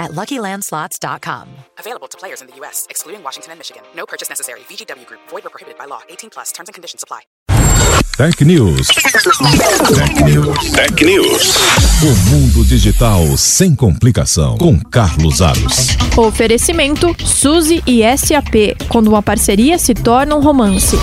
[0.00, 1.48] at LuckyLandSlots.com.
[1.78, 3.82] Available to players in the U.S., excluding Washington and Michigan.
[3.94, 4.60] No purchase necessary.
[4.60, 5.20] VGW Group.
[5.28, 6.00] Void or prohibited by law.
[6.08, 6.50] 18 plus.
[6.50, 7.20] Terms and conditions apply.
[8.16, 8.88] Tech News.
[8.88, 10.72] Tech News.
[10.72, 11.56] Tech News.
[12.02, 14.58] O mundo digital sem complicação.
[14.58, 15.96] Com Carlos Aros.
[16.16, 18.76] Oferecimento Suzy e SAP.
[18.88, 20.96] Quando uma parceria se torna um romance.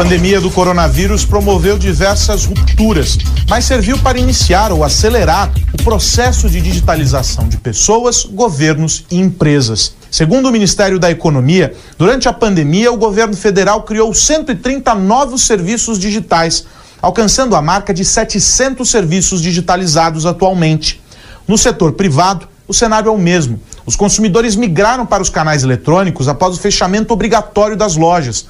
[0.00, 3.18] Pandemia do coronavírus promoveu diversas rupturas,
[3.50, 9.94] mas serviu para iniciar ou acelerar o processo de digitalização de pessoas, governos e empresas.
[10.10, 15.98] Segundo o Ministério da Economia, durante a pandemia, o governo federal criou 130 novos serviços
[15.98, 16.64] digitais,
[17.02, 20.98] alcançando a marca de 700 serviços digitalizados atualmente.
[21.46, 23.60] No setor privado, o cenário é o mesmo.
[23.84, 28.46] Os consumidores migraram para os canais eletrônicos após o fechamento obrigatório das lojas.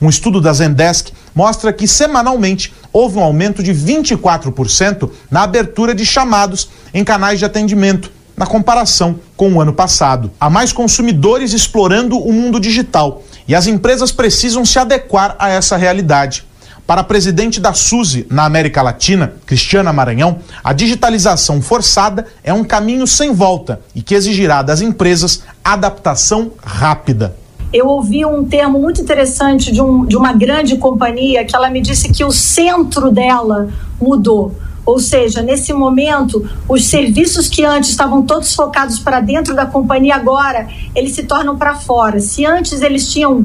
[0.00, 6.04] Um estudo da Zendesk mostra que semanalmente houve um aumento de 24% na abertura de
[6.04, 10.30] chamados em canais de atendimento, na comparação com o ano passado.
[10.38, 15.76] Há mais consumidores explorando o mundo digital e as empresas precisam se adequar a essa
[15.76, 16.44] realidade.
[16.86, 22.62] Para a presidente da SUSE na América Latina, Cristiana Maranhão, a digitalização forçada é um
[22.62, 27.34] caminho sem volta e que exigirá das empresas adaptação rápida
[27.72, 31.80] eu ouvi um termo muito interessante de, um, de uma grande companhia que ela me
[31.80, 33.68] disse que o centro dela
[34.00, 34.54] mudou.
[34.84, 40.14] Ou seja, nesse momento, os serviços que antes estavam todos focados para dentro da companhia,
[40.14, 42.20] agora eles se tornam para fora.
[42.20, 43.44] Se antes eles tinham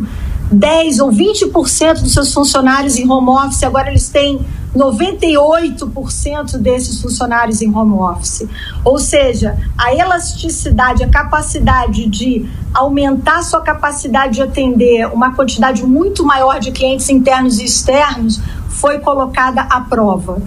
[0.51, 4.39] 10 ou 20% dos seus funcionários em home office, agora eles têm
[4.75, 8.47] 98% desses funcionários em home office.
[8.83, 16.25] Ou seja, a elasticidade, a capacidade de aumentar sua capacidade de atender uma quantidade muito
[16.25, 20.41] maior de clientes internos e externos foi colocada à prova.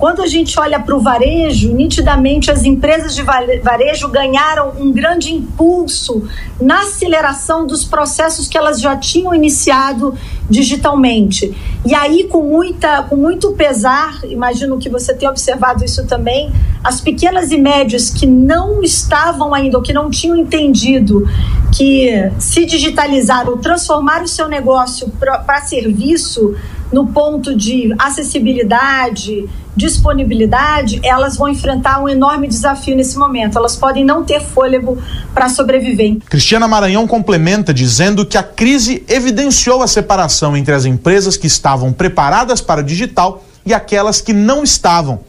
[0.00, 5.34] Quando a gente olha para o varejo, nitidamente as empresas de varejo ganharam um grande
[5.34, 6.26] impulso
[6.58, 10.16] na aceleração dos processos que elas já tinham iniciado
[10.48, 11.54] digitalmente.
[11.84, 16.50] E aí, com, muita, com muito pesar, imagino que você tenha observado isso também,
[16.82, 21.28] as pequenas e médias que não estavam ainda, ou que não tinham entendido
[21.72, 26.54] que se digitalizar ou transformar o seu negócio para serviço
[26.92, 33.56] no ponto de acessibilidade, disponibilidade, elas vão enfrentar um enorme desafio nesse momento.
[33.56, 34.98] Elas podem não ter fôlego
[35.32, 36.18] para sobreviver.
[36.28, 41.92] Cristiana Maranhão complementa dizendo que a crise evidenciou a separação entre as empresas que estavam
[41.92, 45.20] preparadas para o digital e aquelas que não estavam.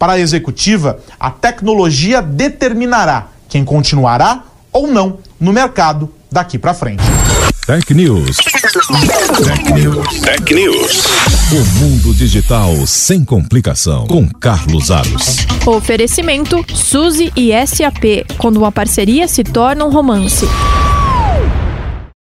[0.00, 7.02] Para a executiva, a tecnologia determinará quem continuará ou não no mercado daqui para frente.
[7.66, 8.38] Tech News.
[9.44, 10.20] Tech News.
[10.22, 11.04] Tech News.
[11.52, 14.06] O mundo digital sem complicação.
[14.06, 15.46] Com Carlos Aros.
[15.66, 18.24] Oferecimento Suzy e SAP.
[18.38, 20.46] Quando uma parceria se torna um romance.